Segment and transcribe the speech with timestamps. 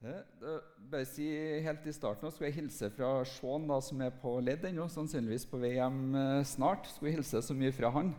[0.00, 1.26] Bare si
[1.64, 4.88] helt i starten skal jeg hilse fra Sean, da, som er på ledd ennå.
[4.92, 6.90] Sannsynligvis på vei hjem eh, snart.
[6.92, 8.12] Skal jeg hilse så mye fra han.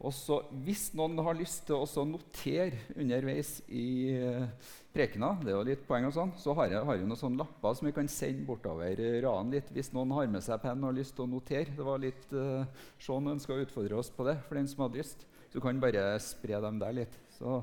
[0.00, 5.58] Og så Hvis noen har lyst til å notere underveis i eh, prekena, det er
[5.58, 7.92] jo litt poeng og sånn, så har jeg, har jeg noen sånne lapper som vi
[7.98, 9.68] kan sende bortover raden litt.
[9.74, 11.74] Hvis noen har med seg penn og har lyst til å notere.
[11.76, 12.64] Det var litt uh,
[13.02, 15.26] Sean ønska å utfordre oss på det, for den som hadde lyst.
[15.50, 17.20] Så du kan bare spre dem der litt.
[17.36, 17.60] Så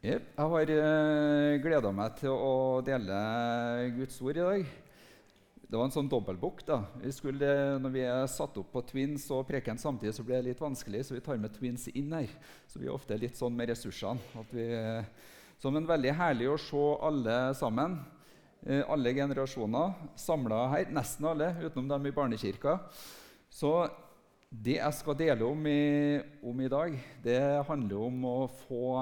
[0.00, 3.16] Jep, Jeg har uh, gleda meg til å dele
[3.98, 4.68] Guds ord i dag.
[5.60, 6.62] Det var en sånn dobbeltbok.
[6.64, 6.78] da.
[7.02, 7.50] Vi skulle,
[7.84, 11.02] når vi er satt opp på Twins og preken samtidig, så blir det litt vanskelig,
[11.04, 12.32] så vi tar med Twins inn her.
[12.64, 14.24] Så vi er ofte litt sånn med ressursene.
[14.40, 14.64] At vi,
[15.60, 17.98] som en veldig herlig å se alle sammen,
[18.64, 20.86] eh, alle generasjoner, samla her.
[20.96, 22.78] Nesten alle, utenom dem i barnekirka.
[23.52, 23.74] Så
[24.48, 28.96] det jeg skal dele om i, om i dag, det handler om å få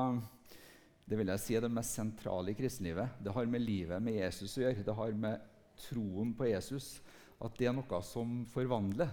[1.08, 3.16] det vil jeg si er det mest sentrale i kristenlivet.
[3.24, 4.84] Det har med livet med Jesus å gjøre.
[4.84, 5.46] Det har med
[5.88, 6.98] troen på Jesus
[7.38, 9.12] At det er noe som forvandler.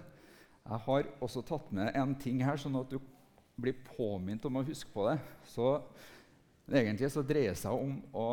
[0.66, 2.98] Jeg har også tatt med en ting her, sånn at du
[3.54, 5.14] blir påminnet om å huske på det.
[5.46, 5.76] Så
[6.66, 8.26] egentlig så dreier det seg om å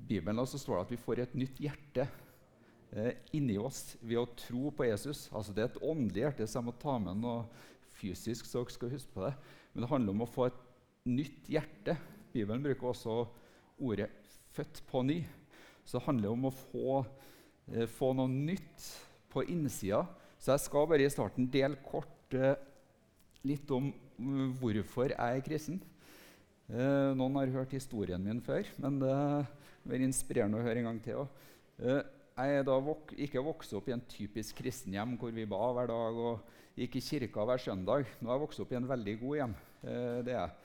[0.00, 2.06] Bibelen så står det at vi får et nytt hjerte
[2.92, 5.26] eh, inni oss ved å tro på Jesus.
[5.32, 7.42] Altså Det er et åndelig hjerte, så jeg må ta med noe
[8.00, 8.46] fysisk.
[8.46, 9.34] så dere skal huske på det.
[9.72, 10.62] Men det handler om å få et
[11.08, 11.96] nytt hjerte.
[12.32, 13.26] Bibelen bruker også
[13.80, 14.10] ordet
[14.52, 15.26] 'født på ny'.
[15.84, 17.04] Så det handler om å få,
[17.72, 18.88] eh, få noe nytt
[19.30, 20.06] på innsida.
[20.38, 22.54] Så jeg skal bare i starten dele kort eh,
[23.44, 25.80] litt om mm, hvorfor jeg er kristen.
[26.70, 31.02] Eh, noen har hørt historien min før, men det er inspirerende å høre en gang
[31.02, 31.16] til.
[31.24, 31.48] også.
[31.80, 32.02] Eh,
[32.40, 35.90] jeg er da vok ikke vokst opp i en typisk kristenhjem hvor vi ba hver
[35.90, 38.06] dag og gikk i kirka hver søndag.
[38.20, 39.56] Nå har jeg vokst opp i en veldig god hjem.
[39.82, 40.59] Eh, det er jeg.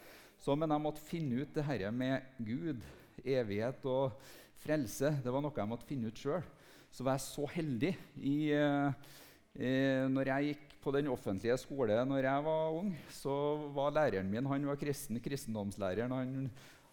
[0.46, 2.84] Så, men jeg måtte finne ut det her med Gud,
[3.26, 4.14] evighet og
[4.62, 5.10] frelse.
[5.24, 6.46] Det var noe jeg måtte finne ut sjøl.
[6.94, 9.16] Så var jeg så heldig i, eh,
[9.58, 13.34] eh, når jeg gikk på den offentlige skole når jeg var ung, så
[13.74, 15.18] var læreren min han var kristen.
[15.18, 16.38] Kristendomslæreren han,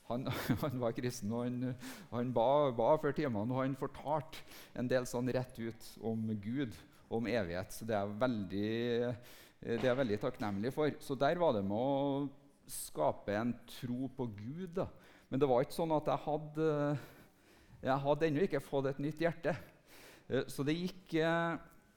[0.08, 0.26] han,
[0.64, 1.76] han var kristen, og han,
[2.08, 4.40] han ba, ba før timene, og han fortalte
[4.72, 6.72] en del sånn rett ut om Gud,
[7.12, 7.76] om evighet.
[7.76, 8.76] Så det er jeg veldig,
[9.60, 11.02] det er jeg veldig takknemlig for.
[11.04, 12.30] Så der var det med å
[12.70, 14.70] skape en tro på Gud.
[14.76, 14.88] Da.
[15.30, 16.70] Men det var ikke sånn at jeg hadde
[17.82, 19.56] Jeg hadde ennå ikke fått et nytt hjerte.
[20.28, 21.56] Eh, Så det gikk, eh,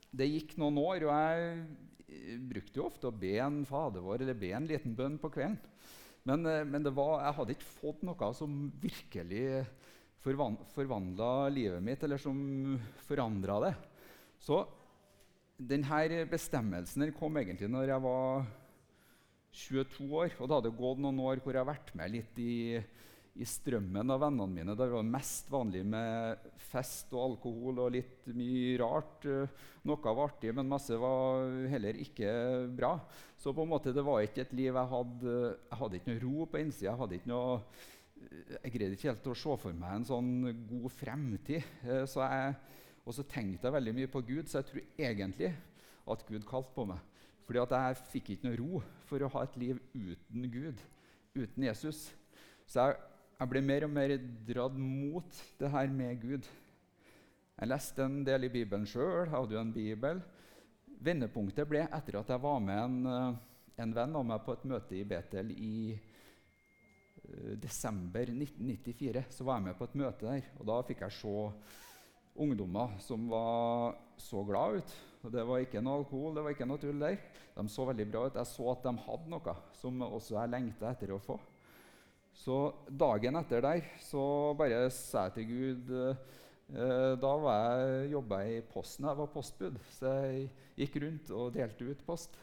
[0.10, 4.34] det gikk noen år, og jeg brukte jo ofte å be en Fader vår eller
[4.34, 5.60] be en liten bønn på kvelden.
[6.26, 9.68] Men, eh, men var, jeg hadde ikke fått noe som virkelig
[10.26, 13.76] forvan, forvandla livet mitt, eller som forandra det.
[14.42, 14.64] Så
[15.56, 18.48] denne bestemmelsen kom egentlig når jeg var
[19.56, 20.36] 22 år.
[20.40, 22.76] Og det hadde gått noen år hvor jeg har vært med litt i,
[23.36, 24.76] i strømmen av vennene mine.
[24.78, 29.26] Det var mest vanlig med fest og alkohol og litt mye rart.
[29.86, 32.30] Noe var artig, men masse var heller ikke
[32.76, 32.94] bra.
[33.40, 36.24] Så på en måte det var ikke et liv jeg hadde Jeg hadde ikke noe
[36.24, 36.92] ro på innsida.
[36.92, 37.60] Jeg hadde ikke noe
[38.26, 40.32] jeg greide ikke helt å se for meg en sånn
[40.70, 41.66] god fremtid.
[41.86, 42.56] Eh, Så jeg,
[43.06, 45.52] og så tenkte jeg veldig mye på Gud, så jeg tror egentlig
[46.06, 47.02] at Gud kalte på meg.
[47.46, 50.80] Fordi at jeg fikk ikke noe ro for å ha et liv uten Gud,
[51.38, 52.08] uten Jesus.
[52.66, 52.98] Så jeg,
[53.38, 54.16] jeg ble mer og mer
[54.48, 56.48] dratt mot det her med Gud.
[57.56, 60.20] Jeg leste en del i Bibelen sjøl, hadde jo en bibel.
[61.06, 63.38] Vendepunktet ble etter at jeg var med en, eh,
[63.84, 69.28] en venn av meg på et møte i Betel i eh, desember 1994.
[69.38, 71.36] Så var jeg med på et møte der, og da fikk jeg se
[72.44, 74.96] ungdommer som var så glad ut.
[75.34, 77.18] Det var ikke noe alkohol, det var ikke noe tull der.
[77.56, 78.40] De så veldig bra ut.
[78.40, 81.38] Jeg så at de hadde noe som også jeg lengta etter å få.
[82.36, 82.58] Så
[82.92, 84.22] dagen etter der så
[84.60, 90.12] bare sa jeg til Gud eh, Da var jeg i Posten, jeg var postbud, så
[90.26, 92.36] jeg gikk rundt og delte ut post.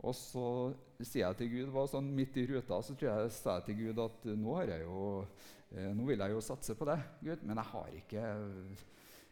[0.00, 0.46] Og så
[1.02, 4.00] sier jeg til Gud, var sånn midt i ruta, så tror jeg jeg til Gud
[4.06, 5.02] at nå, har jeg jo,
[5.74, 8.24] eh, nå vil jeg jo satse på deg, Gud, men jeg har ikke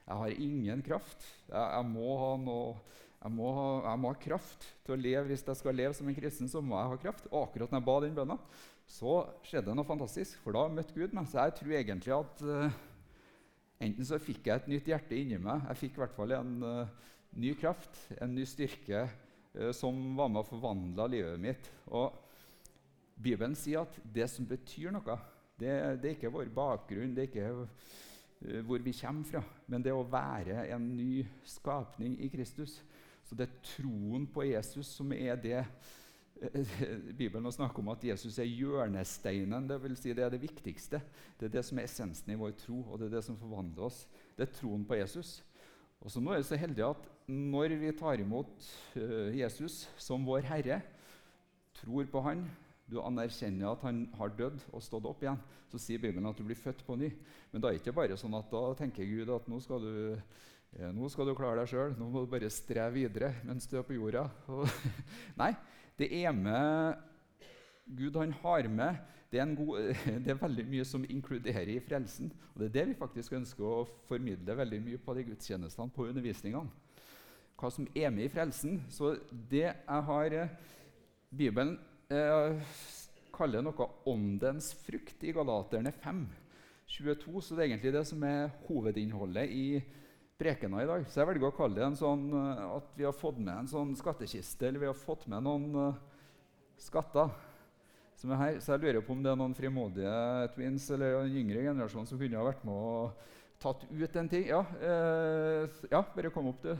[0.08, 1.26] jeg har ingen kraft.
[1.50, 2.76] Jeg, jeg, må, noe,
[3.18, 5.26] jeg, må, ha, jeg må ha kraft til å leve.
[5.28, 7.28] Hvis jeg skal leve som en kristen, så må jeg ha kraft.
[7.28, 8.38] Og akkurat når jeg ba den bønna,
[8.88, 10.40] så skjedde det noe fantastisk.
[10.44, 11.28] For da møtte Gud meg.
[11.28, 12.80] Så jeg tror egentlig at uh,
[13.84, 16.56] enten så fikk jeg et nytt hjerte inni meg, jeg fikk i hvert fall en
[16.64, 19.04] uh, ny kraft, en ny styrke,
[19.58, 21.68] uh, som var med å forvandle livet mitt.
[21.92, 22.16] Og
[23.18, 25.20] Bibelen sier at det som betyr noe,
[25.58, 27.48] det, det er ikke vår bakgrunn, det er ikke
[28.38, 32.78] hvor vi kommer fra, men det å være en ny skapning i Kristus.
[33.26, 35.64] Så det er troen på Jesus som er det
[37.18, 39.66] Bibelen snakker om at Jesus er hjørnesteinen.
[39.68, 41.00] Det vil si det er det viktigste.
[41.38, 43.88] Det er det som er essensen i vår tro, og det er det som forvandler
[43.88, 44.04] oss.
[44.36, 45.40] Det er troen på Jesus.
[45.98, 50.24] Og så nå er vi så heldige at når vi tar imot uh, Jesus som
[50.26, 50.80] vår Herre,
[51.80, 52.46] tror på Han,
[52.88, 56.44] du anerkjenner at han har dødd og stått opp igjen, så sier Bibelen at du
[56.46, 57.10] blir født på ny.
[57.52, 59.92] Men da er det ikke bare sånn at da tenker Gud at nå skal du,
[60.78, 63.76] eh, nå skal du klare deg sjøl, nå må du bare streve videre mens du
[63.78, 64.24] er på jorda.
[65.42, 65.52] Nei,
[66.00, 67.04] det er med
[67.98, 68.98] Gud han har med
[69.28, 69.80] det er, god,
[70.24, 72.30] det er, veldig mye som inkluderer i frelsen.
[72.54, 76.06] Og Det er det vi faktisk ønsker å formidle veldig mye på de gudstjenestene, på
[76.08, 76.70] undervisningene.
[77.58, 78.78] Hva som er med i frelsen.
[78.88, 79.16] Så
[79.50, 80.54] det jeg har eh,
[81.28, 81.76] Bibelen
[82.12, 82.74] eh,
[83.34, 86.24] kaller noe åndens frukt i Galaterne 5,
[86.88, 87.42] 22.
[87.44, 89.66] Så det er egentlig det som er hovedinnholdet i
[90.38, 91.04] prekena i dag.
[91.10, 93.70] Så jeg velger å kalle det en sånn, eh, at vi har fått med en
[93.70, 96.00] sånn skattkiste, eller vi har fått med noen uh,
[96.78, 97.30] skatter.
[98.18, 98.60] som er her.
[98.60, 100.12] Så jeg lurer på om det er noen frimodige
[100.56, 103.12] twins eller en yngre generasjon som kunne ha vært med og
[103.62, 104.48] tatt ut en ting.
[104.48, 106.74] Ja, eh, ja bare kom opp, du.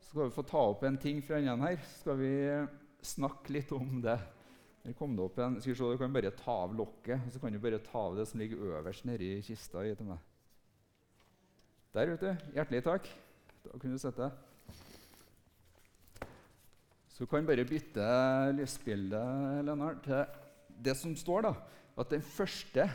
[0.00, 1.80] Så skal vi få ta opp en ting fra enden her.
[2.02, 2.34] Skal vi
[3.06, 4.18] snakke litt om det.
[4.80, 7.32] Der kom det opp en, skal vi se, Du kan bare ta av lokket, og
[7.32, 9.82] så kan du bare ta av det som ligger øverst nedi kista.
[9.82, 10.18] til meg.
[11.92, 12.52] Der, vet du.
[12.54, 13.10] Hjertelig takk.
[13.64, 14.30] Da kunne du sette
[17.12, 18.04] Så du bare bytte
[18.56, 20.24] lysbildet Lennart, til
[20.84, 21.54] det som står, da.
[21.98, 22.86] At den første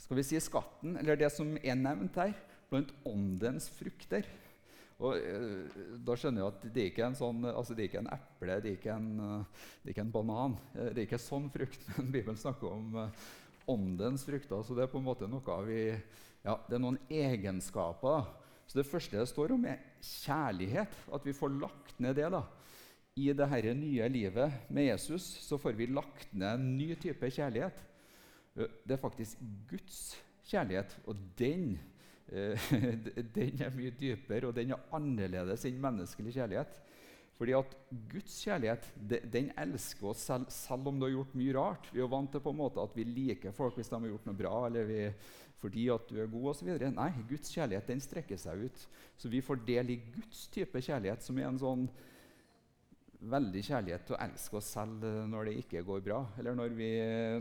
[0.00, 2.32] skal vi si skatten, eller det som er nevnt her,
[2.70, 4.24] blant åndens frukter
[4.96, 8.02] og uh, Da skjønner jeg at det er ikke en sånn, altså det er ikke
[8.04, 10.56] en eple, det er ikke en, uh, det er ikke en banan.
[10.72, 12.96] Uh, det er ikke sånn frukt, men Bibelen snakker om
[13.68, 14.62] åndens frukter.
[14.64, 15.80] Så det er på en måte noe vi,
[16.46, 18.30] ja, det er noen egenskaper.
[18.66, 20.94] Så Det første det står om, er kjærlighet.
[21.14, 22.30] At vi får lagt ned det.
[22.32, 22.42] da.
[23.16, 27.78] I dette nye livet med Jesus så får vi lagt ned en ny type kjærlighet.
[28.56, 29.38] Det er faktisk
[29.68, 30.16] Guds
[30.48, 31.95] kjærlighet, og den Eh,
[33.36, 36.80] den er mye dypere, og den er annerledes enn menneskelig kjærlighet.
[37.36, 37.74] Fordi at
[38.10, 38.86] Guds kjærlighet
[39.32, 41.90] den elsker oss selv, selv, om du har gjort mye rart.
[41.92, 44.28] Vi er vant til på en måte at vi liker folk hvis de har gjort
[44.28, 45.00] noe bra, eller vi,
[45.60, 46.70] fordi at du er god osv.
[46.96, 48.86] Nei, Guds kjærlighet den strekker seg ut.
[49.20, 51.84] Så vi får del i Guds type kjærlighet, som er en sånn
[53.20, 56.74] veldig kjærlighet til å elske oss selv eh, når det ikke går bra, eller når
[56.76, 56.88] vi,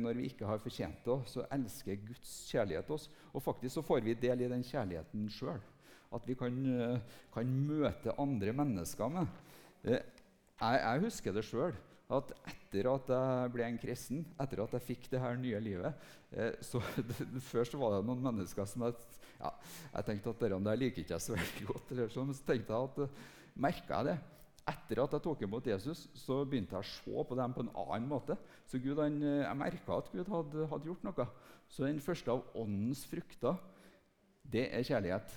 [0.01, 1.17] når vi ikke har fortjent det.
[1.31, 3.09] Så elsker Guds kjærlighet oss.
[3.33, 5.63] Og faktisk så får vi del i den kjærligheten sjøl.
[6.15, 9.41] At vi kan, eh, kan, møte andre mennesker med.
[9.83, 11.75] Eh, jeg, jeg husker det sjøl.
[12.15, 16.03] At etter at jeg ble en kristen, etter at jeg fikk det her nye livet
[16.61, 16.77] så
[17.49, 18.93] Før så var det noen mennesker som jeg,
[19.39, 19.49] ja,
[19.95, 21.93] jeg tenkte at dere der liker ikke så veldig godt.
[21.95, 24.17] Eller så, men så tenkte jeg at merka jeg det
[24.65, 27.71] etter at jeg tok imot Jesus, så begynte jeg å se på dem på en
[27.83, 28.37] annen måte.
[28.65, 31.27] Så Gud, han, Jeg merka at Gud hadde, hadde, gjort noe.
[31.69, 33.59] Så den første av åndens frukter,
[34.41, 35.35] det er kjærlighet.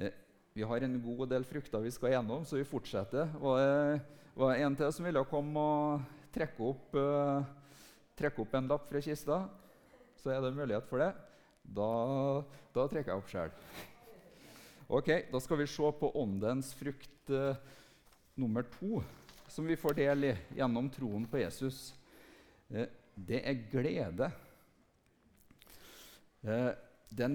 [0.00, 0.16] Eh,
[0.56, 3.28] vi har en god del frukter vi skal gjennom, så vi fortsetter.
[3.28, 4.00] Det,
[4.40, 7.44] var en til som ville komme og trekke opp, uh,
[8.16, 9.42] trekke opp en lapp fra kista,
[10.20, 11.10] så er det mulighet for det.
[11.62, 11.90] Da,
[12.74, 13.52] da trekker jeg opp sjøl.
[14.90, 17.30] Ok, da skal vi se på åndens frukt.
[17.30, 17.54] Uh,
[18.40, 19.02] nummer to
[19.50, 21.90] som vi får del i gjennom troen på Jesus,
[22.70, 24.30] eh, det er glede.
[26.46, 26.70] Eh,
[27.10, 27.32] glede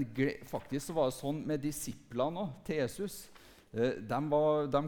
[0.47, 3.25] faktisk var det sånn med disiplene til Jesus.
[3.75, 4.81] Eh, de var, de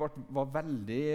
[0.00, 1.06] var, var, veldig,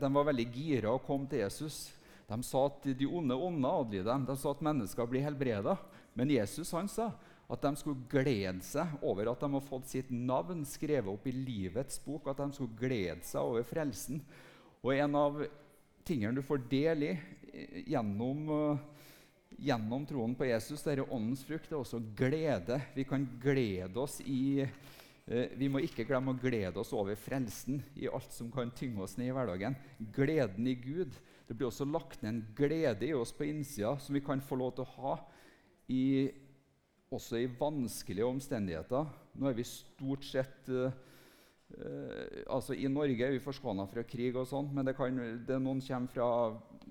[0.00, 1.90] de var veldig gira og kom til Jesus.
[2.26, 4.26] De sa at de onde ånder adlyder dem.
[4.26, 5.76] De sa at mennesker blir helbreda.
[6.16, 7.12] Men Jesus han sa
[7.46, 11.34] at de skulle glede seg over at de har fått sitt navn skrevet opp i
[11.34, 12.26] livets bok.
[12.32, 14.18] At de skulle glede seg over frelsen.
[14.82, 15.38] Og en av
[16.06, 17.12] tingene du får del i
[17.86, 18.50] gjennom,
[19.62, 22.80] gjennom troen på Jesus, det er åndens frukt, det er også glede.
[22.96, 27.78] Vi kan glede oss i eh, vi må ikke glemme å glede oss over frelsen
[27.94, 29.78] i alt som kan tynge oss ned i hverdagen.
[30.14, 31.14] Gleden i Gud.
[31.46, 34.58] Det blir også lagt ned en glede i oss på innsida som vi kan få
[34.58, 35.16] lov til å ha
[35.94, 36.02] i
[37.14, 39.10] også i vanskelige omstendigheter.
[39.38, 40.90] Nå er vi stort sett uh,
[42.46, 45.82] altså I Norge er vi forskåna fra krig, og sånt, men det, kan, det noen
[45.82, 46.28] kommer fra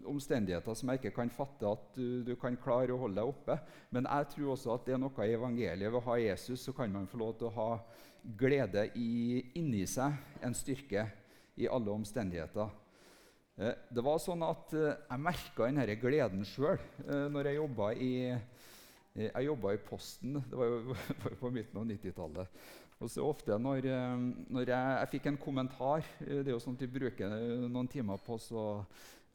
[0.05, 3.57] omstendigheter som jeg ikke kan fatte at du, du, kan klare å holde deg oppe.
[3.95, 5.88] Men jeg tror også at det er noe i evangeliet.
[5.88, 7.69] Ved å ha Jesus så kan man få lov til å ha
[8.38, 11.07] glede i, inni seg, en styrke
[11.55, 12.74] i alle omstendigheter.
[13.55, 16.81] Uh, det var sånn at uh, Jeg merka denne gleden sjøl
[17.31, 18.12] når jeg jobba i
[19.15, 20.95] jeg jobba i Posten det var jo
[21.41, 22.63] på midten av 90-tallet.
[23.03, 26.62] Og så ofte når, eh, når jeg, jeg, fikk en kommentar eh, Det er jo
[26.63, 27.36] sånn at vi bruker
[27.67, 28.65] noen timer på å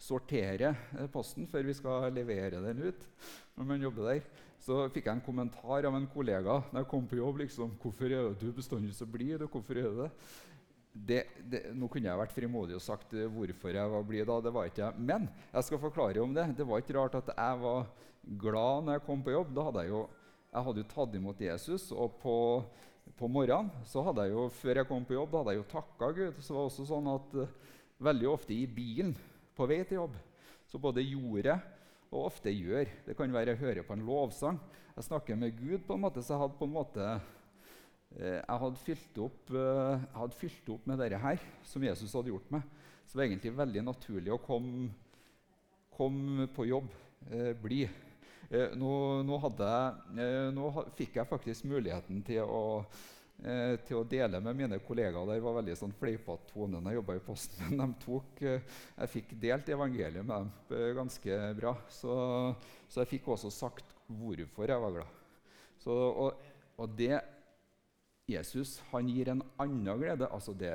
[0.00, 0.72] sortere
[1.12, 3.02] posten før vi skal levere den ut.
[3.56, 4.22] når man jobber der.
[4.60, 7.42] Så fikk jeg en kommentar av en kollega da jeg kom på jobb.
[7.44, 10.10] liksom, 'Hvorfor er du bestandig så blid?' Hvorfor er det?
[10.92, 14.40] Det, det, nå kunne jeg vært frimodig og sagt hvorfor jeg var blid da.
[14.40, 14.94] det var ikke jeg.
[14.98, 16.56] Men jeg skal forklare om det.
[16.56, 17.86] Det var ikke rart at jeg var
[18.22, 19.54] glad når jeg kom på jobb.
[19.56, 20.04] Da hadde jeg jo,
[20.50, 21.90] jeg hadde jo tatt imot Jesus.
[21.92, 22.36] og på
[23.18, 25.68] på morgenen så hadde jeg jo, før jeg kom på jobb, da hadde jeg jo
[25.72, 26.40] takka Gud.
[26.40, 29.14] Så var det også sånn at uh, veldig ofte i bilen
[29.56, 30.16] på vei til jobb
[30.70, 31.56] så både gjorde
[32.10, 32.88] og ofte gjør.
[33.06, 34.60] Det kan være jeg hører på en lovsang.
[34.94, 37.20] Jeg snakker med Gud, på en måte, så jeg hadde på en måte uh,
[38.20, 42.32] jeg hadde, fylt opp, uh, jeg hadde fylt opp med dette her, som Jesus hadde
[42.32, 42.66] gjort meg.
[43.04, 44.92] Så det var egentlig veldig naturlig å komme,
[45.96, 46.92] komme på jobb,
[47.60, 47.82] bli.
[48.50, 48.92] Eh, nå,
[49.22, 52.82] nå, jeg, eh, nå, fikk jeg faktisk muligheten til å,
[53.44, 55.28] eh, til å dele med mine kollegaer.
[55.28, 57.76] Det var veldig sånn fleipete tone da jeg jobba i Posten.
[57.80, 61.76] De tok, jeg fikk delt evangeliet med dem ganske bra.
[61.94, 62.16] Så,
[62.88, 65.20] så, jeg fikk også sagt hvorfor jeg var glad.
[65.78, 66.42] Så, og,
[66.74, 67.20] og, det
[68.30, 70.26] Jesus han gir en annen glede.
[70.26, 70.74] altså det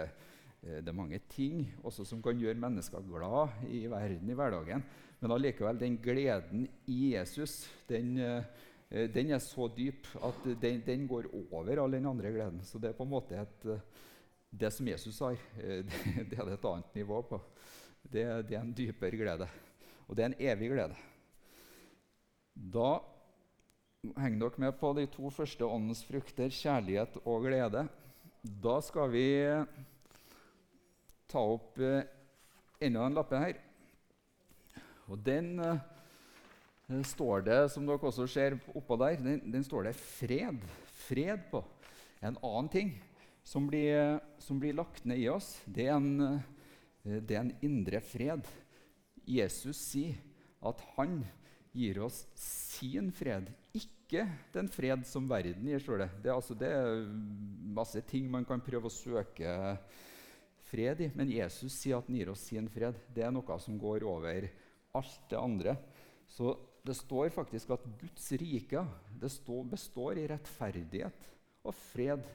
[0.66, 4.86] det er mange ting også som kan gjøre mennesker glad i verden i hverdagen.
[5.22, 11.08] Men allikevel, den gleden i Jesus den, eh, den, er så dyp at den, den,
[11.08, 12.64] går over all den andre gleden.
[12.64, 13.82] Så det er på en måte et, eh,
[14.52, 17.42] det som Jesus har, eh, det, det er det et annet nivå på.
[18.04, 19.50] Det, det, er en dypere glede.
[20.06, 20.98] Og det er en evig glede.
[22.54, 22.90] Da
[24.20, 27.88] henger dere med på de to første åndens frukter, kjærlighet og glede.
[28.42, 29.28] Da skal vi
[31.32, 33.62] ta opp enda en lappe her.
[35.12, 35.78] Og den uh,
[37.06, 40.62] står det, som dere også ser oppå der, den, den, står det fred.
[41.06, 41.62] Fred på.
[42.26, 42.94] En annen ting
[43.46, 46.42] som blir, som blir lagt ned i oss, det er, en,
[47.06, 48.48] uh, det er en indre fred.
[49.26, 50.18] Jesus sier
[50.66, 51.20] at han
[51.76, 55.82] gir oss sin fred, ikke den fred som verden gir.
[55.84, 56.10] Står det.
[56.24, 57.06] Det, er altså, det er
[57.76, 59.54] masse ting man kan prøve å søke
[60.70, 62.98] fred i, men Jesus sier at han gir oss sin fred.
[63.14, 64.48] Det er noe som går over
[64.96, 65.76] alt det andre.
[66.28, 66.56] Så
[66.86, 68.84] det står faktisk at Guds rike
[69.22, 71.30] det står, består i rettferdighet
[71.66, 72.26] og fred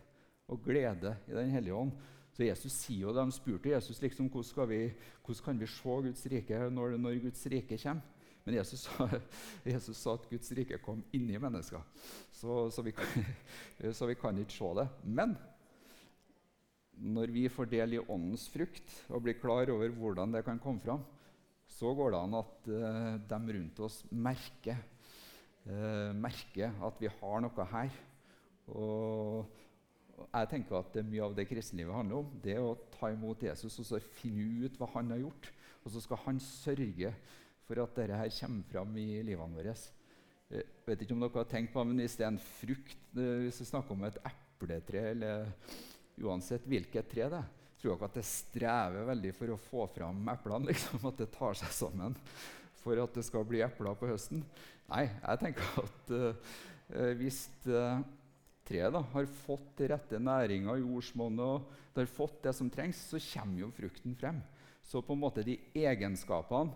[0.51, 1.93] og glede i Den hellige ånd.
[2.35, 4.81] Så Jesus sier jo, De spurte Jesus liksom, hvordan, vi,
[5.25, 8.17] hvordan kan vi se Guds rike når, når Guds rike kommer.
[8.45, 9.09] Men Jesus sa,
[9.69, 11.83] Jesus sa, at Guds rike kom inni mennesker.
[12.33, 12.95] Så, så, vi
[13.93, 14.89] så, vi kan, ikke se det.
[15.05, 15.37] Men
[17.01, 20.83] når vi får del i åndens frukt og blir klar over hvordan det kan komme
[20.85, 21.03] fram,
[21.71, 24.81] så går det an at uh, de rundt oss merker,
[25.69, 27.99] uh, merker at vi har noe her.
[28.75, 29.57] Og,
[30.21, 33.79] jeg tenker at Mye av det kristenlivet handler om, det er å ta imot Jesus
[33.81, 35.49] og så finne ut hva han har gjort.
[35.81, 37.15] Og så skal han sørge
[37.65, 39.73] for at dette her kommer fram i livene våre.
[40.51, 43.63] Jeg vet ikke om dere har tenkt på, men Hvis det er en frukt, hvis
[43.63, 45.53] vi snakker om et epletre eller
[46.21, 47.51] uansett hvilket tre det er,
[47.81, 50.69] tror ikke at det strever veldig for å få fram eplene?
[50.71, 52.17] Liksom, at det tar seg sammen
[52.81, 54.45] for at det skal bli epler på høsten?
[54.91, 56.55] Nei, jeg tenker at uh,
[57.21, 58.01] hvis uh,
[58.67, 63.01] treet da, har fått de rette næringa, jordsmonnet, og det har fått det som trengs,
[63.11, 64.41] så kommer jo frukten frem.
[64.83, 66.73] Så på en måte de egenskapene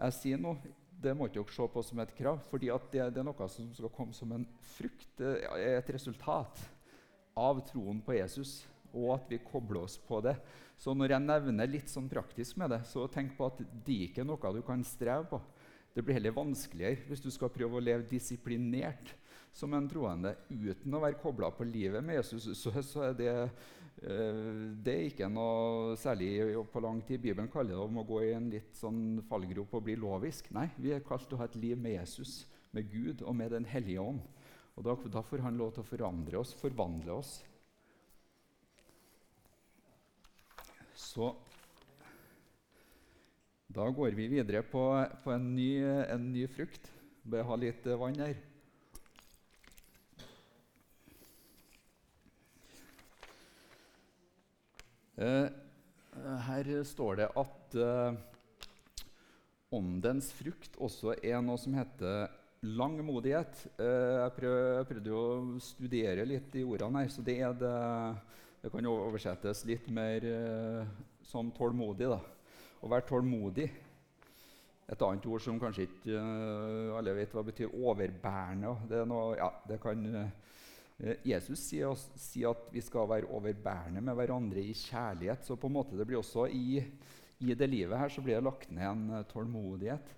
[0.00, 0.54] jeg sier nå,
[1.00, 3.68] det må ikke dere se på som et krav, fordi det, det, er noe som
[3.76, 6.60] skal komme som en frukt, et resultat
[7.40, 8.60] av troen på Jesus
[8.94, 10.36] og at vi kobler oss på det.
[10.80, 14.22] Så når jeg nevner litt sånn praktisk med det, så tenk på at det ikke
[14.22, 15.40] er noe du kan streve på.
[15.90, 19.12] Det blir heller vanskeligere hvis du skal prøve å leve disiplinert
[19.52, 22.46] som en troende uten å være kobla på livet med Jesus.
[22.58, 23.34] Så, så er det,
[24.06, 27.20] uh, det er ikke noe særlig på lang tid.
[27.24, 30.52] Bibelen kaller det om å gå i en litt sånn fallgrop og bli lovisk.
[30.54, 33.52] Nei, vi er kalt til å ha et liv med Jesus, med Gud og med
[33.56, 34.22] Den hellige ånd.
[34.78, 37.40] Og da, da får han lov til å forandre oss, forvandle oss
[41.00, 41.32] Så
[43.70, 44.82] da går vi videre på,
[45.24, 46.90] på en, ny, en, ny, frukt.
[47.22, 48.38] Bør ha litt vann her.
[55.20, 55.48] Eh,
[56.48, 58.18] her står det at eh,
[59.76, 62.26] åndens frukt også er noe som heter
[62.66, 63.66] langmodighet.
[63.76, 65.26] Eh, jeg prøvde å
[65.62, 67.76] studere litt i ordene her, så det er det
[68.60, 70.90] det kan oversettes litt mer eh,
[71.24, 72.10] som tålmodig.
[72.12, 72.20] da.
[72.80, 73.70] Å være tålmodig.
[74.90, 78.76] Et annet ord som kanskje ikke eh, alle vet hva betyr, overbærende.
[78.90, 80.04] Det, noe, ja, det, kan,
[81.00, 85.46] Eh, Jesus sier, sier, at vi skal være overbærende med hverandre i kjærlighet.
[85.46, 86.82] Så på en måte det blir også i,
[87.40, 90.12] i det livet her så blir det lagt ned en uh, tålmodighet.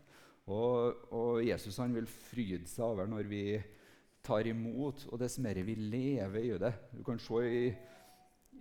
[0.51, 3.45] Og, og, Jesus han vil fryde seg over når vi
[4.27, 6.73] tar imot, og dess mer vi lever i det.
[6.91, 7.63] Du kan se i,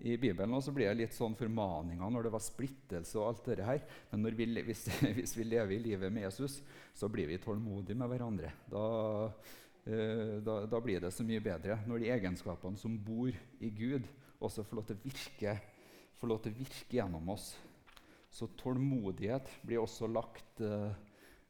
[0.02, 3.68] i Bibelen også blir det litt sånn formaninger når det var splittelse og alt dette
[3.68, 3.84] her.
[4.12, 6.62] Men vi, hvis, hvis, vi lever i livet med Jesus,
[6.98, 8.54] så blir vi tålmodige med hverandre.
[8.72, 8.86] Da
[9.86, 11.80] Eh, da, da, blir det så mye bedre.
[11.90, 14.06] Når de egenskapene som bor i Gud,
[14.42, 15.56] også får lov til å virke,
[16.30, 17.56] lov til å virke gjennom oss.
[18.32, 20.94] Så tålmodighet blir også lagt, uh,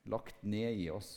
[0.09, 1.11] lagt ned i oss.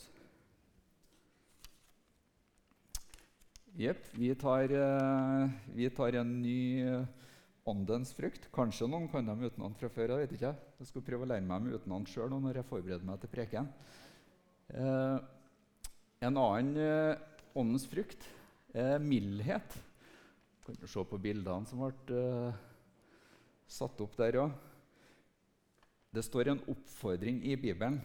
[3.79, 4.03] Jepp.
[4.15, 6.59] Vi, uh, vi, tar en ny
[7.69, 8.47] åndens frukt.
[8.53, 10.13] Kanskje noen kan dem utenat fra før.
[10.13, 10.53] Jeg vet ikke.
[10.79, 13.71] Jeg skal prøve å lære meg dem utenat sjøl når jeg forbereder meg til preken.
[14.69, 15.17] Eh,
[16.25, 17.25] en annen eh,
[17.57, 18.29] åndens frukt
[18.75, 19.77] er mildhet.
[20.65, 22.63] Kan se på bildene som ble eh,
[23.69, 24.53] satt opp der òg.
[26.15, 27.97] Det står en oppfordring i Bibelen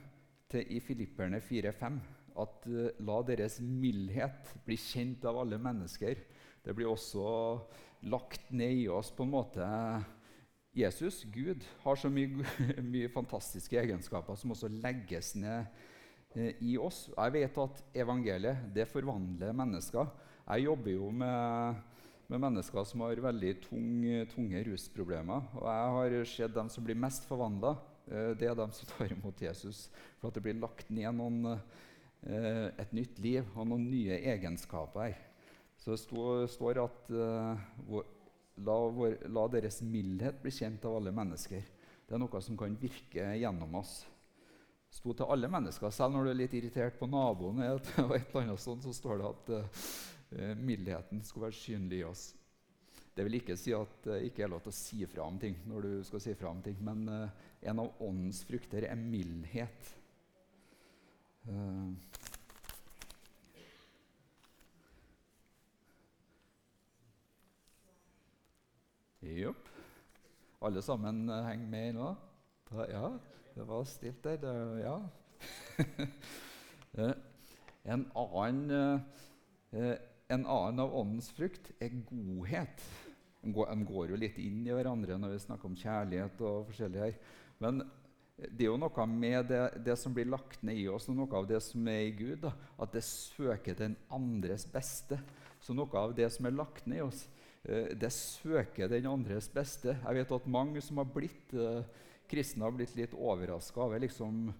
[0.51, 2.01] til i Filipperne 4,5
[2.41, 6.19] at uh, la deres mildhet bli kjent av alle mennesker.
[6.65, 7.27] Det blir også
[8.11, 9.67] lagt ned i oss på en måte
[10.77, 12.45] Jesus, Gud, har så mye,
[12.95, 15.67] mye fantastiske egenskaper som også legges ned
[16.39, 17.09] Eh, i oss.
[17.11, 20.11] Jeg vet at evangeliet det forvandler mennesker.
[20.47, 21.81] Jeg jobber jo med,
[22.31, 25.49] med mennesker som har veldig tung, tunge rusproblemer.
[25.59, 27.75] Og jeg har sett dem som blir mest forvandla,
[28.07, 29.89] eh, det er dem som tar imot Jesus.
[30.21, 31.57] For at det blir lagt ned noen,
[32.23, 35.19] eh, et nytt liv og noen nye egenskaper her.
[35.81, 37.11] Så det står at
[38.61, 38.79] la,
[39.33, 41.63] la deres mildhet bli kjent av alle mennesker.
[42.11, 44.01] Det er noe som kan virke gjennom oss
[44.91, 45.93] Det sto til alle mennesker.
[45.95, 49.21] Selv når du er litt irritert på naboen, og et eller annet sånt, så står
[49.21, 52.25] det at uh, mildheten skal være synlig i oss.
[53.15, 55.39] Det vil ikke si at det uh, ikke er lov til å si fra om
[55.39, 58.99] ting, når du skal si fra om ting, men uh, en av åndens frukter er
[58.99, 59.95] mildhet.
[61.47, 61.95] Uh,
[70.71, 72.09] Alle sammen henger med nå?
[72.87, 73.09] Ja.
[73.57, 74.37] Det var stilt der.
[74.39, 74.53] Det,
[74.85, 74.99] ja.
[76.99, 77.13] Eh,
[77.87, 78.71] en, annen,
[79.71, 79.93] eh,
[80.35, 82.83] en annen av åndens frukt er godhet.
[83.45, 87.15] De går, jo litt inn i hverandre når vi snakker om kjærlighet og forskjellig her.
[87.63, 87.79] Men
[88.43, 91.31] det er jo noe med det, det, som blir lagt ned i oss, og noe
[91.39, 92.41] av det som er i Gud.
[92.43, 95.21] Da, at det søker den andres beste.
[95.63, 99.51] Så noe av det som er lagt ned i oss, eh, det søker den andres
[99.53, 99.93] beste.
[99.93, 101.53] Jeg vet at mange som har blitt
[102.31, 104.53] kristne har blitt litt overraska over liksom,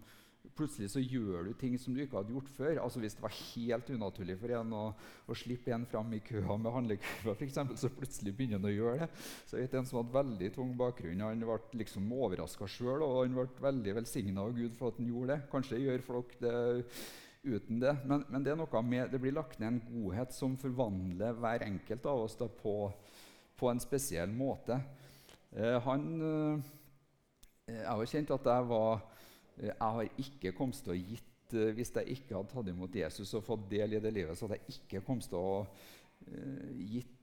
[0.57, 2.79] Plutselig så gjør du ting som du ikke hadde gjort før.
[2.83, 4.83] Altså Hvis det var helt unaturlig for en å,
[5.31, 8.73] å slippe en fram i køa med handlekurver, for eksempel, så plutselig begynner en å
[8.73, 9.09] gjøre det.
[9.49, 13.17] Så jeg vet En som hadde veldig tung bakgrunn, han ble liksom overraska sjøl, og
[13.23, 15.41] han ble veldig velsigna av Gud for at han gjorde det.
[15.55, 16.55] Kanskje gjør folk det
[17.43, 21.65] uten det, men, men det, med, det blir lagt ned en godhet som forvandler hver
[21.65, 22.75] enkelt av oss på,
[23.57, 24.81] på en spesiell måte.
[25.57, 26.13] Eh, han...
[26.21, 26.77] Eh,
[27.71, 28.99] Eh, jeg har kjent at jeg var
[29.59, 33.01] eh, Jeg har ikke kommet til å gitt eh, Hvis jeg ikke hadde tatt imot
[33.03, 35.65] Jesus og fått del i det livet, så hadde jeg ikke kommet til å
[36.77, 37.17] gitt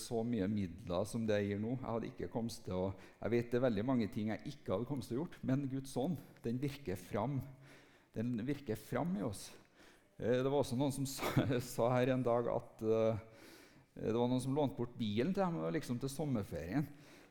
[0.00, 1.74] så mye midler som det jeg gir nå.
[1.74, 2.86] Jeg hadde ikke kommet til å,
[3.20, 5.66] jeg vet det er veldig mange ting jeg ikke hadde kommet til å gjort, men
[5.68, 7.36] Guds ånd den virker fram.
[8.18, 9.46] Den virker fram i oss.
[10.18, 11.06] Det var også noen som
[11.62, 13.20] sa, her en dag at uh,
[13.94, 16.86] det var noen som lånte bort bilen til dem liksom til sommerferien.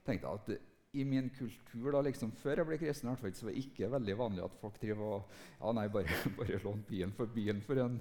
[0.07, 0.53] tenkte at
[0.97, 3.89] i min kultur da, liksom, Før jeg ble kristen, hvert fall, så var det ikke
[3.91, 7.13] veldig vanlig at folk driver og ja, nei, bare, bare lån bilen.
[7.17, 7.99] For bilen for en,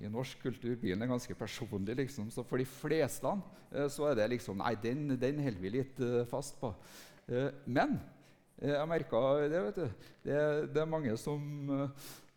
[0.00, 1.96] i norsk kultur bilen er ganske personlig.
[2.00, 3.34] liksom, Så for de fleste
[3.70, 6.72] eh, så er det liksom Nei, den, den holder vi litt uh, fast på.
[7.28, 7.98] Uh, men
[8.62, 10.08] uh, jeg merka det, vet du.
[10.24, 10.40] Det,
[10.72, 11.76] det, er mange som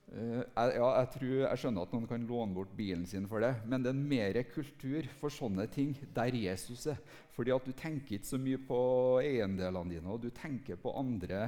[0.05, 0.65] Uh, ja,
[1.01, 3.89] jeg, tror, jeg, skjønner at noen kan låne bort bilen sin for det, men det
[3.89, 6.99] er mer kultur for sånne ting der Jesus er.
[7.35, 8.79] Fordi at du tenker ikke så mye på
[9.23, 11.47] eiendelene dine, og du tenker på andre,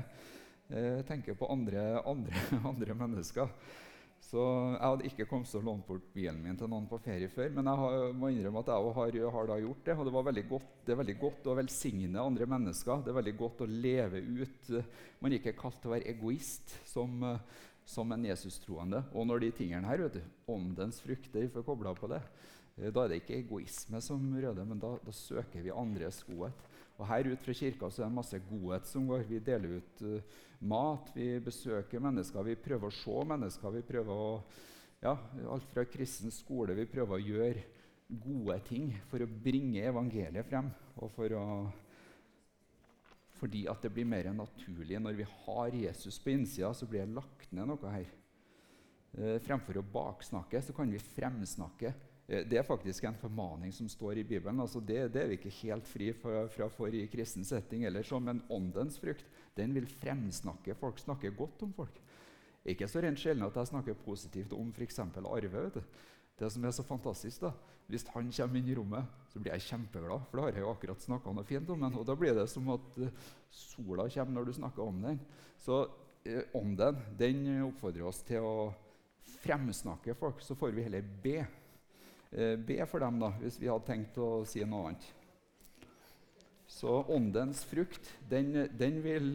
[0.72, 2.41] uh, tenker på andre, andre,
[2.72, 3.54] andre, mennesker.
[4.28, 7.30] Så Jeg hadde ikke kommet til å låne bort bilen min til noen på ferie
[7.32, 9.96] før, men jeg har, må innrømme at jeg har, har gjort det.
[9.96, 13.06] Og det, veldig godt, det er veldig godt å velsigne andre mennesker.
[13.06, 14.74] Det er veldig godt å leve ut.
[15.22, 16.76] Man er ikke kalt til å være egoist.
[16.89, 17.24] som...
[17.88, 19.02] Som en Jesus-troende.
[19.15, 22.19] Og når de tingene her, vet du, åndens frukter, får kobla på det,
[22.78, 26.67] eh, da er det ikke egoisme som røder, men da, da, søker vi andres godhet.
[26.97, 29.23] Og Her ut fra kirka så er det masse godhet som går.
[29.30, 33.76] Vi deler ut uh, mat, vi besøker mennesker, vi prøver å se mennesker.
[33.76, 34.32] vi prøver å,
[35.04, 35.13] ja,
[35.54, 37.65] Alt fra kristen skole vi prøver å gjøre
[38.08, 40.71] gode ting for å bringe evangeliet frem.
[40.97, 41.45] og for å,
[43.38, 47.17] Fordi at det blir mer naturlig når vi har Jesus på innsida, så blir det
[47.17, 48.10] lagt ned noe her.
[49.17, 51.93] Eh, fremfor å baksnakke, så kan vi fremsnakke.
[52.28, 54.60] Eh, det er faktisk en formaning som står i Bibelen.
[54.60, 57.86] altså Det, det er vi ikke helt fri fra, fra for i kristen setting.
[57.86, 61.00] Ellers, men åndens frukt den vil fremsnakke folk.
[61.00, 62.02] Snakke godt om folk.
[62.67, 65.00] Ikke så rent sjelden at jeg snakker positivt om f.eks.
[65.00, 65.50] Arve.
[65.54, 65.82] vet du.
[66.38, 67.54] Det som er så fantastisk da,
[67.88, 70.26] Hvis han kommer inn i rommet, så blir jeg kjempeglad.
[70.28, 71.95] For da har jeg jo akkurat snakka noe fint om den.
[71.95, 75.21] Og da blir det som at uh, sola kommer når du snakker om den.
[75.63, 75.78] Så
[76.28, 78.73] eh, ånden den oppfordrer oss til å
[79.39, 80.43] fremsnakke folk.
[80.43, 81.38] Så får vi heller be.
[82.32, 85.08] Eh, be for dem, da, hvis vi hadde tenkt å si noe annet.
[86.67, 89.32] Så åndens frukt, den, den vil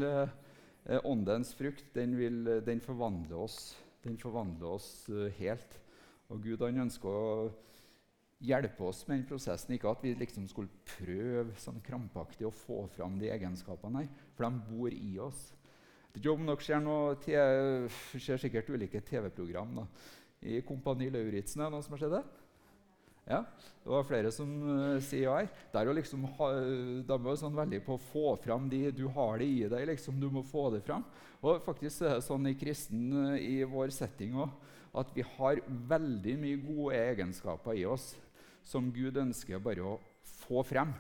[0.85, 5.07] Eh, åndens frukt den, vil, den, forvandler oss, den forvandler oss
[5.39, 5.79] helt.
[6.33, 7.51] Og Gud han ønsker å
[8.43, 9.75] hjelpe oss med den prosessen.
[9.77, 14.49] Ikke at vi liksom skulle prøve sånn krampaktig å få fram de egenskapene her, for
[14.49, 15.51] de bor i oss.
[16.13, 17.17] Det er om dere ser, noe,
[18.21, 19.85] ser sikkert ulike TV-program.
[20.43, 22.25] I Kompani Lauritzen, er det noen som har sett det?
[23.23, 23.45] Ja,
[23.85, 25.51] Det var flere som uh, sier ja her.
[25.73, 26.49] Der er liksom ha,
[27.07, 30.19] de er sånn veldig på å få fram de Du har det i deg, liksom.
[30.21, 31.05] Du må få det fram.
[31.41, 35.63] Og faktisk er det sånn i kristen uh, i vår setting også, at vi har
[35.89, 38.13] veldig mye gode egenskaper i oss
[38.67, 39.99] som Gud ønsker bare å
[40.45, 40.93] få frem.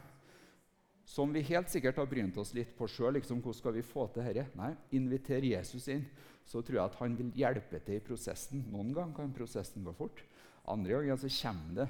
[1.04, 3.18] Som vi helt sikkert har brynt oss litt på sjøl.
[3.18, 4.46] Liksom, hvordan skal vi få til dette?
[4.58, 6.06] Nei, inviter Jesus inn,
[6.48, 8.64] så tror jeg at han vil hjelpe til i prosessen.
[8.72, 10.22] Noen ganger kan prosessen gå fort.
[10.72, 11.88] Andre ganger så kommer det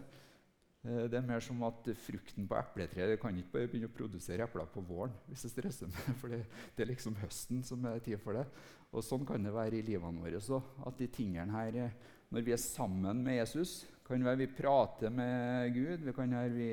[0.82, 4.66] det er mer som at frukten på epletreet kan ikke bare begynne å produsere epler
[4.66, 5.12] på våren.
[5.28, 6.40] hvis jeg stresser meg, for det,
[6.74, 8.48] det, er liksom høsten som er tid for det.
[8.90, 10.58] Og Sånn kan det være i livene våre også.
[10.88, 11.94] At de tingene her, eh,
[12.32, 16.50] Når vi er sammen med Jesus, kan være vi prater med Gud, vi kan være
[16.56, 16.70] vi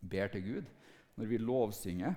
[0.00, 0.66] ber til Gud,
[1.16, 2.14] når vi lovsynger.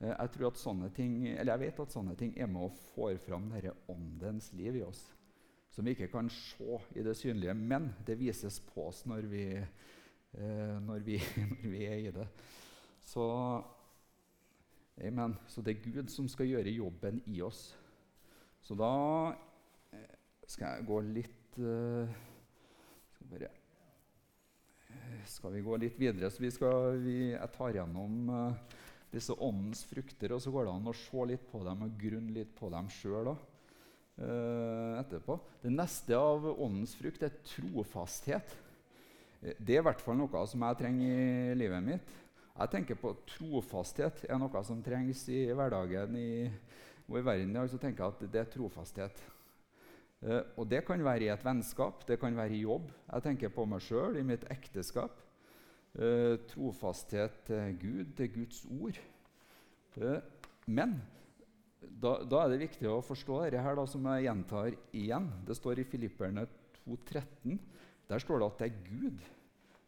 [0.00, 2.78] Eh, jeg, tror at sånne ting, eller jeg vet at sånne ting er med og
[2.94, 5.04] får fram dette åndens liv i oss.
[5.74, 9.44] Som vi ikke kan se i det synlige, men det vises på oss når vi
[9.58, 9.68] eh,
[10.34, 11.20] når, vi,
[11.50, 12.26] når, vi, er i det.
[13.06, 13.24] Så,
[14.98, 15.36] amen.
[15.46, 17.68] Så det er Gud som skal gjøre jobben i oss.
[18.64, 18.94] Så da
[19.92, 20.14] eh,
[20.48, 22.14] skal jeg gå litt eh,
[23.12, 23.50] skal, bare,
[24.88, 26.30] eh, skal, vi gå litt videre?
[26.32, 28.32] Så vi skal, vi, jeg tar gjennom
[29.12, 32.32] disse åndens frukter, og så går det an å se litt på dem og grunne
[32.40, 33.34] litt på dem sjøl.
[33.34, 33.50] òg.
[34.14, 35.36] etterpå.
[35.60, 38.56] Det neste av åndens frukt er trofasthet.
[39.44, 41.10] Det er i hvert fall noe som jeg trenger
[41.52, 42.12] i livet mitt.
[42.54, 46.48] Jeg tenker på Trofasthet er noe som trengs i hverdagen i,
[47.10, 49.24] og i verden så tenker jeg at det er trofasthet.
[50.24, 52.88] Eh, og Det kan være i et vennskap, det kan være i jobb.
[53.12, 55.20] Jeg tenker på meg sjøl, i mitt ekteskap.
[55.94, 59.00] Eh, trofasthet til Gud, til Guds ord.
[60.00, 60.20] Eh,
[60.66, 60.96] men
[61.84, 65.28] da, da, er det viktig å forstå dette her, da, som jeg gjentar igjen.
[65.44, 66.46] Det står i Filipperne
[66.86, 67.58] 2,13.
[68.08, 69.26] Der står det at det er Gud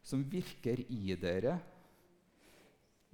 [0.07, 1.57] som virker i dere,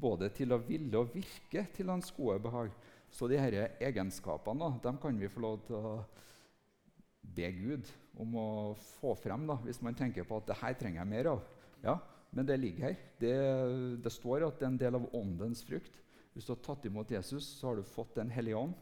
[0.02, 2.72] både til å ville og virke til hans gode behag.
[3.12, 5.96] Så de disse egenskapene da, kan vi få lov til å
[7.22, 7.88] be Gud
[8.20, 8.48] om å
[8.98, 11.42] få frem, da, hvis man tenker på at det her trenger jeg mer av.
[11.84, 11.96] Ja,
[12.32, 12.96] men det ligger her.
[13.20, 13.34] Det,
[14.04, 16.00] det, står at det er en del av åndens frukt.
[16.32, 18.72] Hvis du har tatt imot Jesus, så har du fått Den hellige ånd.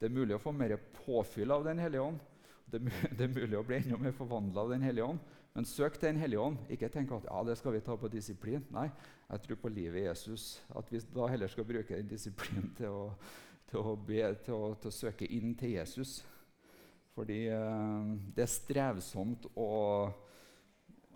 [0.00, 2.22] Det er mulig å få mer påfyll av Den hellige ånd.
[2.70, 2.80] Det,
[3.16, 5.36] det er mulig å bli enda mer forvandla av Den hellige ånd.
[5.54, 6.58] Men søk Den hellige ånd.
[6.70, 8.62] Ikke tenk at ja, det skal vi ta på disiplin.
[8.70, 8.88] Nei,
[9.30, 10.62] jeg tror på livet i Jesus.
[10.76, 13.06] At vi da heller skal bruke den disiplinen til å,
[13.70, 16.20] til å, be, til å, til å søke inn til Jesus.
[17.16, 19.68] Fordi eh, det er strevsomt å,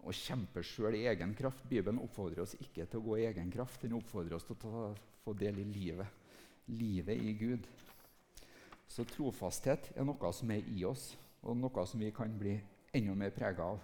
[0.03, 1.63] å kjempe sjøl i egen kraft.
[1.71, 3.87] Bibelen oppfordrer oss ikke til å gå i egen kraft.
[3.87, 4.85] Den oppfordrer oss til å ta,
[5.25, 6.23] få del i livet.
[6.75, 7.71] Livet i Gud.
[8.91, 11.13] Så trofasthet er noe som er i oss,
[11.45, 12.59] og noe som vi kan bli
[12.95, 13.83] enda mer prega av.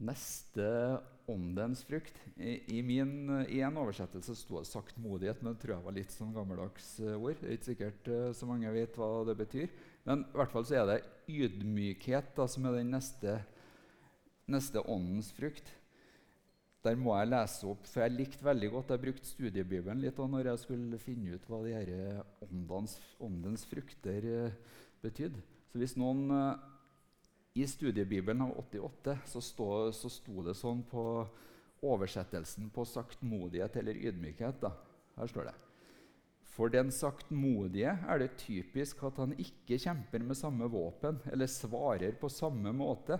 [0.00, 0.66] Neste
[1.28, 5.84] åndens frukt I, i, min, I, en oversettelse sto det 'saktmodighet', men det tror jeg
[5.84, 7.36] var litt sånn gammeldags uh, ord.
[7.40, 9.68] Det er ikke sikkert uh, så mange vet hva det betyr.
[10.08, 10.96] Men i hvert fall så er det
[11.28, 13.36] ydmykhet da, som er den neste,
[14.50, 15.68] neste åndens frukt.
[16.80, 20.24] Der må jeg lese opp, for jeg likte veldig godt Jeg brukte studiebibelen litt da
[20.32, 24.60] når jeg skulle finne ut hva de her åndens, åndens frukter uh,
[25.04, 25.44] betydde.
[25.70, 26.32] Så hvis noen
[27.54, 31.02] i studiebibelen av 88 så, stå, så sto det sånn på
[31.82, 34.60] oversettelsen på saktmodighet eller ydmykhet.
[34.62, 34.74] Da.
[35.16, 35.56] Her står det
[36.50, 42.14] For den saktmodige er det typisk at han ikke kjemper med samme våpen eller svarer
[42.20, 43.18] på samme måte,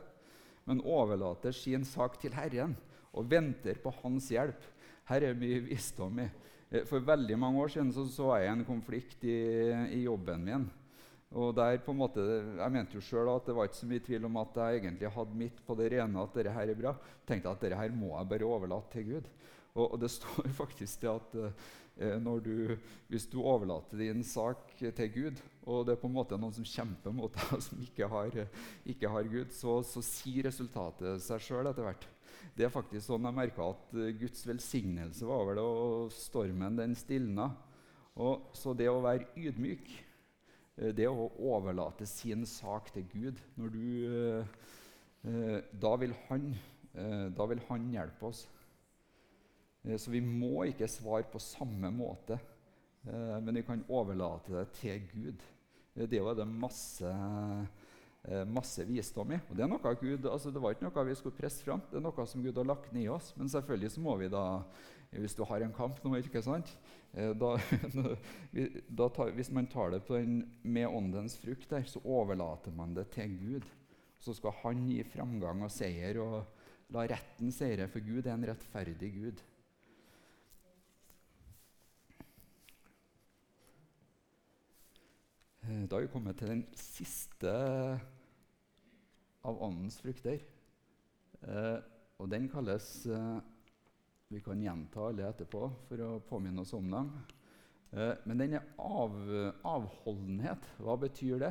[0.69, 2.77] men overlater sin sak til Herren
[3.11, 4.61] og venter på Hans hjelp.
[5.11, 6.29] Her er mye visdom i.
[6.87, 9.41] For veldig mange år siden så, så jeg en konflikt i,
[9.97, 10.69] i jobben min.
[11.31, 12.23] Og der på en måte,
[12.59, 15.11] Jeg mente jo sjøl at det var ikke så mye tvil om at jeg egentlig
[15.15, 16.97] hadde midt på det rene at dette her er bra.
[17.27, 19.29] tenkte at dette her må jeg bare overlate til Gud.
[19.77, 21.37] Og, det står faktisk til at
[22.03, 26.37] eh, du, hvis du overlater din sak til Gud, og det er på en måte
[26.37, 28.43] noen som kjemper mot deg, som ikke har,
[28.85, 32.11] ikke har Gud, så, så sier resultatet seg sjøl etter hvert.
[32.59, 36.99] Det er faktisk sånn jeg merka at Guds velsignelse var over det, og stormen den
[36.99, 37.53] stilna.
[38.19, 40.10] Og, så det å være ydmyk Eh,
[40.97, 44.55] det å overlate sin sak til Gud når du, eh,
[45.29, 46.55] eh, da, vil han,
[47.37, 48.47] da vil han hjelpe oss.
[49.81, 52.37] Så vi må ikke svare på samme måte,
[53.07, 55.45] men vi kan overlate det til Gud.
[55.95, 57.13] Det er det masse,
[58.51, 59.39] masse visdom i.
[59.49, 61.97] Og Det er noe Gud, altså det var ikke noe vi skulle presse fram, det
[61.97, 63.31] er noe som Gud har lagt ned i oss.
[63.39, 64.45] Men selvfølgelig så må vi da,
[65.11, 66.71] hvis du har en kamp nå, ikke sant,
[67.13, 67.57] Eh, da,
[68.99, 73.09] da tar, hvis man tar det den, med åndens frukt, der, så overlater man det
[73.15, 73.67] til Gud.
[74.21, 76.45] Så skal Han gi framgang og seier og
[76.95, 79.43] la retten seire, for Gud er en rettferdig Gud.
[85.65, 87.57] Eh, da har vi kommet til den siste
[89.41, 90.45] av åndens frukter.
[91.43, 91.79] Eh,
[92.21, 93.09] og den kalles
[94.31, 97.09] vi kan gjenta alle etterpå for å påminne oss om dem.
[97.91, 99.17] Eh, men denne av,
[99.67, 101.51] avholdenhet, hva betyr det?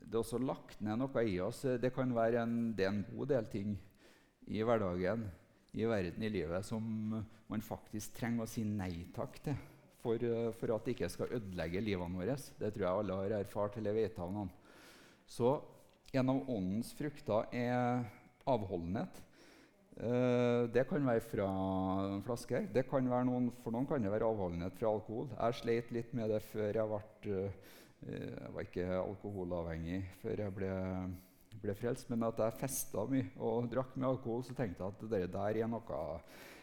[0.00, 1.62] Det er også lagt ned noe i oss.
[1.78, 3.76] Det kan være en, det er en god del ting
[4.50, 5.22] i hverdagen,
[5.78, 6.82] i verden, i livet, som
[7.14, 9.58] man faktisk trenger å si nei takk til
[10.02, 10.26] for,
[10.58, 12.34] for at det ikke skal ødelegge livene våre.
[12.34, 14.50] Det tror jeg alle har erfart eller vet av noen.
[15.30, 15.54] Så
[16.10, 18.02] en av åndens frukter er
[18.50, 19.22] avholdenhet.
[20.00, 21.46] Uh, det kan være fra
[22.06, 22.62] en flaske.
[22.72, 25.26] Det kan være noen, for noen kan det være avholdenhet fra alkohol.
[25.34, 27.66] Jeg sleit litt med det før jeg ble uh,
[28.08, 30.70] Jeg var ikke alkoholavhengig før jeg ble,
[31.60, 32.08] ble frelst.
[32.08, 35.60] Men at jeg festa mye og drakk mye alkohol, så tenkte jeg at det der
[35.66, 36.00] er noe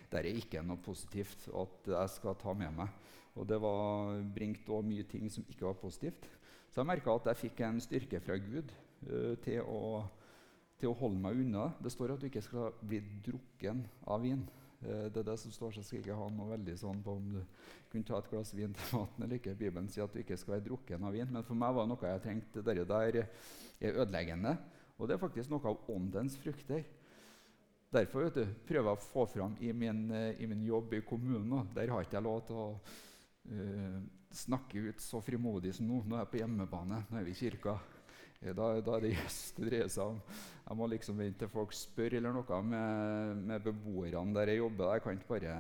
[0.08, 2.90] der er ikke noe positivt at jeg skal ta med meg.
[3.38, 6.26] Og det var bringt også mye ting som ikke var positivt.
[6.72, 8.74] Så jeg merka at jeg fikk en styrke fra Gud
[9.12, 10.08] uh, til å
[10.78, 11.72] til å holde meg unna.
[11.82, 14.44] Det står at du ikke skal bli drukken av vin.
[14.82, 17.32] Eh, det er det som står, så skal ikke ha noe veldig sånn på om
[17.34, 17.40] du
[17.92, 19.58] kunne ta et glass vin til maten eller ikke.
[19.58, 21.32] Bibelen sier at du ikke skal være drukken av vin.
[21.34, 24.58] Men for meg var det noe jeg tenkte det der er ødeleggende.
[24.98, 26.86] Og det er faktisk noe av åndens frukter.
[27.94, 31.06] Derfor vet du, prøver jeg å få fram i min, eh, i min jobb i
[31.08, 31.70] kommunen.
[31.76, 32.70] Der har ikke jeg lov til å
[33.48, 34.00] uh,
[34.36, 36.02] snakke ut så frimodig som nå.
[36.04, 37.06] Nå er jeg på hjemmebane.
[37.08, 37.78] Nå er vi i kirka.
[38.38, 40.18] Da, da, er det gjest det dreier seg om.
[40.68, 44.94] Jeg må liksom vente til folk spør eller noe med, med beboerne der jeg jobber.
[44.94, 45.56] Jeg kan ikke bare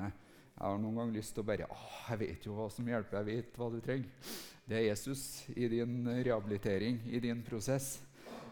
[0.57, 3.19] jeg har noen gang lyst til å bare Å, jeg vet jo hva som hjelper.
[3.21, 4.29] Jeg vet hva du trenger.
[4.67, 7.99] Det er Jesus i din rehabilitering, i din prosess.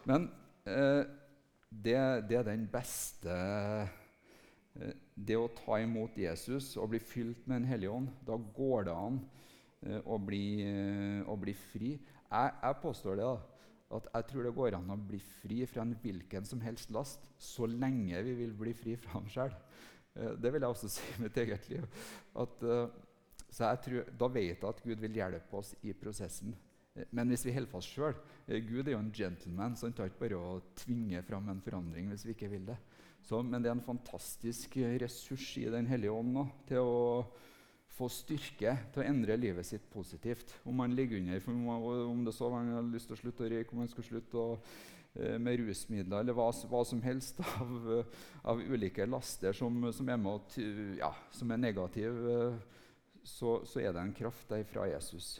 [0.06, 0.28] Men
[0.70, 1.02] eh,
[1.70, 1.98] det,
[2.30, 7.72] det, er den beste eh, Det å ta imot Jesus og bli fylt med Den
[7.72, 9.20] hellige ånd, da går det an
[9.82, 11.96] eh, å, bli, eh, å, bli, fri.
[12.30, 13.34] Jeg, jeg påstår det.
[13.34, 13.55] da
[13.94, 17.26] at jeg tror det går an å bli fri fra en hvilken som helst last
[17.38, 19.54] så lenge vi vil bli fri fra ham sjøl.
[20.16, 21.86] Eh, det vil jeg også si i mitt eget liv.
[22.42, 22.66] At,
[23.50, 26.56] så jeg tror, Da vet jeg at Gud vil hjelpe oss i prosessen.
[26.96, 28.16] Eh, men hvis vi holder fast sjøl
[28.48, 32.10] Gud er jo en gentleman, så han tar ikke bare å tvinge fram en forandring
[32.12, 32.78] hvis vi ikke vil det.
[33.26, 37.00] Så, men det er en fantastisk ressurs i Den hellige ånd nå, til å
[37.96, 40.52] få styrke til å endre livet sitt positivt.
[40.68, 41.48] Om man ligger under,
[42.10, 44.42] om det så man har lyst til å slutte å røyke, om man skulle slutte
[44.42, 44.58] å,
[45.16, 47.88] eh, med rusmidler eller hva, hva som helst av,
[48.44, 50.26] av, ulike laster som, som er,
[51.00, 51.14] ja,
[51.46, 52.58] er negative, eh,
[53.26, 55.40] så, så, er det en kraft der fra Jesus.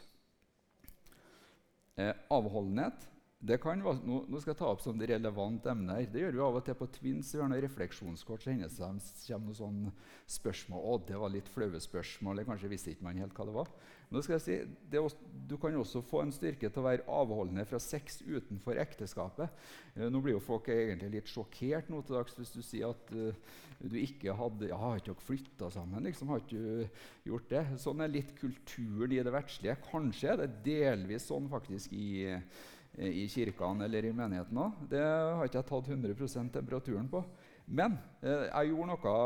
[1.96, 3.06] Eh, avholdenhet
[3.44, 6.06] det kan, nå, nå, skal jeg ta opp som det relevant emne her.
[6.08, 7.34] Det gjør vi av og til på Twins.
[7.34, 9.92] Vi har noen refleksjonskort, så hender det kommer noen sånne
[10.38, 10.80] spørsmål.
[10.80, 12.32] Å, det var litt flaue spørsmål.
[12.32, 13.68] eller Kanskje visste ikke man helt hva det var.
[14.08, 14.56] Nå skal jeg si,
[15.02, 19.62] også, Du kan også få en styrke til å være avholdende fra sex utenfor ekteskapet.
[19.94, 23.12] Eh, nå blir jo folk egentlig litt sjokkert nå til dags hvis du sier at
[23.12, 26.06] uh, du ikke hadde ja, Har ikke dere flytta sammen?
[26.08, 26.88] liksom, har ikke
[27.28, 27.64] gjort det?
[27.82, 29.76] Sånn er litt kulturen i det verdslige.
[29.90, 32.32] Kanskje er det delvis sånn faktisk i
[32.96, 34.82] i kirkene eller i menigheten òg.
[34.90, 37.22] Det har ikke jeg tatt 100% temperaturen på.
[37.66, 39.16] Men eh, jeg gjorde noe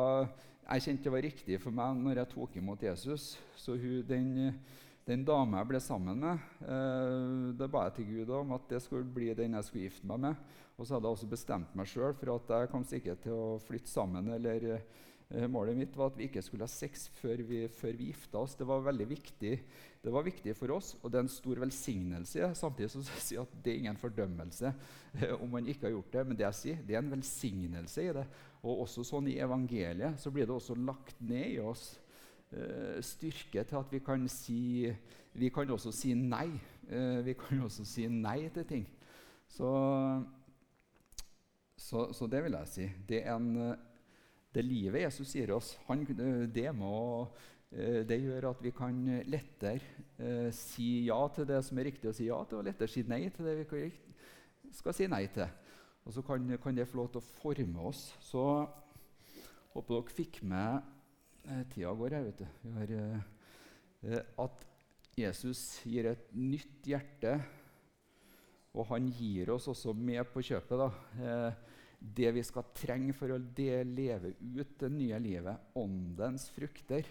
[0.71, 3.33] jeg kjente var riktig for meg når jeg tok imot Jesus.
[3.59, 4.31] Så hun, den,
[5.07, 8.83] den dama jeg ble sammen med, eh, det ba jeg til Gud om at det
[8.85, 10.49] skulle bli den jeg skulle gifte meg med.
[10.79, 13.61] Og så hadde jeg også bestemt meg sjøl for at jeg kom sikkert til å
[13.67, 17.61] flytte sammen eller Eh, målet mitt var at vi ikke skulle ha sex før vi,
[17.71, 18.57] før vi gifta oss.
[18.59, 19.53] Det var veldig viktig
[20.01, 22.47] det var viktig for oss, og det er en stor velsignelse.
[22.57, 24.71] Samtidig sier jeg at det er ingen fordømmelse
[25.19, 26.23] eh, om man ikke har gjort det.
[26.27, 28.25] Men det jeg sier, det er en velsignelse i det.
[28.63, 31.85] Og også sånn i evangeliet så blir det også lagt ned i oss
[32.49, 34.89] eh, styrke til at vi kan si
[35.31, 36.49] Vi kan også si nei.
[36.89, 38.89] Eh, vi kan også si nei til ting.
[39.53, 39.69] Så,
[41.77, 42.89] så, så det vil jeg si.
[43.07, 43.77] Det er en
[44.55, 46.03] det livet Jesus gir oss, han,
[46.55, 47.29] det, må,
[47.71, 48.99] eh, det, gjør at vi kan
[49.31, 49.81] lettere
[50.19, 53.05] eh, si ja til det som er riktig å si ja til, og lettere si
[53.07, 53.85] nei til det vi
[54.75, 55.47] skal si nei til.
[56.07, 58.07] Og så kan, kan det få lov til å forme oss.
[58.25, 58.43] Så
[59.75, 60.81] håper dere fikk med
[61.47, 62.73] eh, Tida går her, vet du.
[62.75, 64.67] Har, eh, at
[65.21, 67.35] Jesus gir et nytt hjerte,
[68.71, 70.79] og han gir oss også med på kjøpet.
[70.79, 73.41] da, eh, det vi skal trenge for å
[73.85, 77.05] leve ut det nye livet, åndens frukter,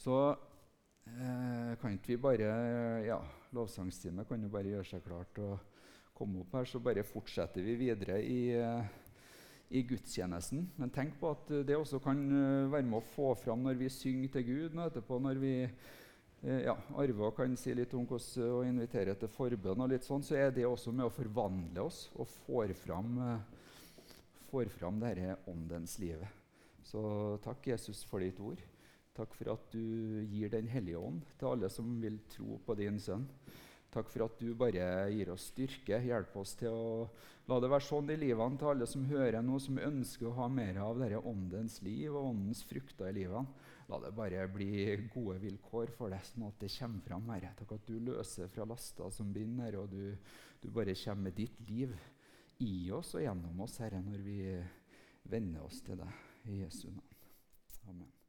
[0.00, 0.16] så
[1.04, 2.48] eh, kan ikke vi bare
[3.04, 3.20] ja,
[3.52, 5.58] Lovsangstime kan jo bare gjøre seg klart og
[6.16, 8.88] komme opp her, så bare fortsetter vi videre i, eh,
[9.76, 10.66] i gudstjenesten.
[10.80, 13.92] Men tenk på at det også kan eh, være med å få fram når vi
[13.92, 15.20] synger til Gud nå etterpå.
[15.20, 19.92] når vi eh, ja, Arve kan si litt om hvordan å invitere til forbønn, og
[19.92, 23.59] litt sånn, så er det også med å forvandle oss og får fram eh,
[24.50, 26.28] får fram dette åndens livet.
[26.82, 27.00] Så
[27.44, 28.60] takk, Jesus, for ditt ord.
[29.16, 33.00] Takk for at du gir Den hellige ånd til alle som vil tro på din
[33.02, 33.26] sønn.
[33.90, 35.98] Takk for at du bare gir oss styrke.
[35.98, 37.08] Hjelp oss til å
[37.50, 40.46] la det være sånn i livene til alle som hører noe, som ønsker å ha
[40.52, 43.50] mer av dette åndens liv og åndens frukter i livene.
[43.90, 47.26] La det bare bli gode vilkår for deg, sånn at det kommer fram.
[47.34, 47.50] Herre.
[47.58, 50.14] Takk at du løser fra laster som binder, og du,
[50.62, 51.96] du bare kommer med ditt liv
[52.60, 54.38] i oss og gjennom oss, Herre, når vi
[55.30, 56.26] venner oss til deg.
[56.48, 57.06] I Jesu navn.
[57.88, 58.19] Amen.